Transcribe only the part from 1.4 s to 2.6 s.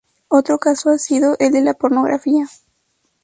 de la pornografía.